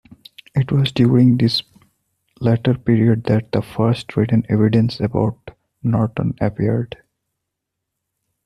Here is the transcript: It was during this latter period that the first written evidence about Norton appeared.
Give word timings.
It 0.55 0.71
was 0.71 0.91
during 0.91 1.37
this 1.37 1.61
latter 2.39 2.73
period 2.73 3.25
that 3.25 3.51
the 3.51 3.61
first 3.61 4.17
written 4.17 4.43
evidence 4.49 4.99
about 4.99 5.55
Norton 5.83 6.33
appeared. 6.41 6.97